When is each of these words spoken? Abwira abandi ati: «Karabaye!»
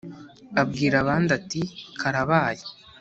Abwira 0.61 0.95
abandi 1.03 1.29
ati: 1.39 1.61
«Karabaye!» 2.01 2.63